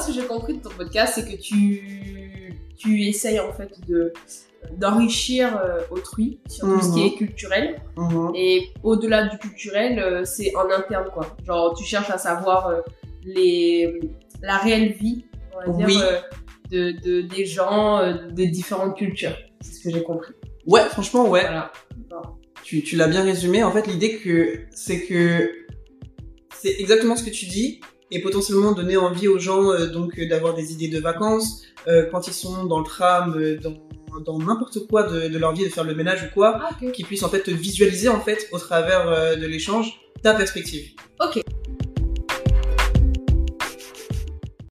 ce 0.00 0.08
que 0.08 0.12
j'ai 0.12 0.26
compris 0.26 0.58
de 0.58 0.62
ton 0.62 0.70
podcast, 0.70 1.14
c'est 1.16 1.24
que 1.30 1.40
tu, 1.40 2.56
tu 2.76 3.02
essayes 3.04 3.40
en 3.40 3.52
fait 3.52 3.70
de 3.88 4.12
d'enrichir 4.76 5.56
euh, 5.56 5.78
autrui 5.90 6.38
sur 6.46 6.66
tout 6.66 6.80
ce 6.82 6.92
qui 6.92 7.00
Mhm. 7.00 7.06
est 7.06 7.14
culturel. 7.16 7.80
Mhm. 7.96 8.32
Et 8.34 8.68
au-delà 8.82 9.26
du 9.26 9.38
culturel, 9.38 9.98
euh, 9.98 10.24
c'est 10.24 10.54
en 10.54 10.68
interne, 10.70 11.08
quoi. 11.14 11.34
Genre, 11.46 11.74
tu 11.74 11.82
cherches 11.84 12.10
à 12.10 12.18
savoir 12.18 12.66
euh, 12.68 12.80
les, 13.24 14.00
la 14.42 14.58
réelle 14.58 14.92
vie, 14.92 15.24
on 15.66 15.72
va 15.72 15.76
dire, 15.78 15.86
Oui. 15.86 15.98
de, 16.70 16.90
de, 16.92 17.22
des 17.22 17.46
gens 17.46 18.00
de 18.12 18.44
différentes 18.44 18.96
cultures. 18.98 19.36
C'est 19.62 19.72
ce 19.72 19.84
que 19.84 19.90
j'ai 19.90 20.02
compris. 20.02 20.32
Ouais, 20.66 20.82
franchement, 20.90 21.22
ouais. 21.28 21.40
Voilà. 21.40 21.72
Tu, 22.62 22.82
tu 22.82 22.96
l'as 22.96 23.08
bien 23.08 23.22
résumé. 23.24 23.64
En 23.64 23.72
fait, 23.72 23.86
l'idée 23.86 24.18
que 24.18 24.60
c'est 24.72 25.00
que 25.06 25.50
c'est 26.54 26.78
exactement 26.78 27.16
ce 27.16 27.24
que 27.24 27.30
tu 27.30 27.46
dis 27.46 27.80
et 28.10 28.20
potentiellement 28.20 28.72
donner 28.72 28.96
envie 28.96 29.28
aux 29.28 29.38
gens 29.38 29.70
euh, 29.70 29.86
donc 29.86 30.18
euh, 30.18 30.28
d'avoir 30.28 30.54
des 30.54 30.72
idées 30.72 30.88
de 30.88 30.98
vacances 30.98 31.62
euh, 31.88 32.06
quand 32.10 32.26
ils 32.26 32.32
sont 32.34 32.64
dans 32.64 32.78
le 32.80 32.84
tram, 32.84 33.40
dans 33.62 33.74
dans 34.26 34.38
n'importe 34.40 34.88
quoi 34.88 35.04
de, 35.04 35.28
de 35.28 35.38
leur 35.38 35.52
vie, 35.54 35.62
de 35.62 35.68
faire 35.68 35.84
le 35.84 35.94
ménage 35.94 36.24
ou 36.24 36.34
quoi, 36.34 36.58
Ah, 36.60 36.70
ok. 36.82 36.90
qu'ils 36.90 37.06
puissent 37.06 37.22
en 37.22 37.28
fait 37.28 37.42
te 37.44 37.50
visualiser 37.52 38.08
en 38.08 38.20
fait 38.20 38.48
au 38.50 38.58
travers 38.58 39.36
de 39.38 39.46
l'échange 39.46 40.00
ta 40.22 40.34
perspective. 40.34 40.90
Ok. 41.24 41.40